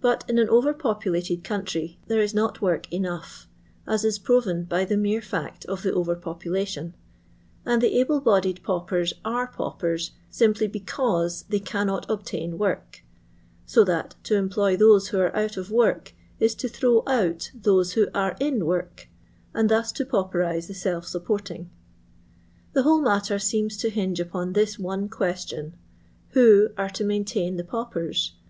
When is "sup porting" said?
21.06-21.66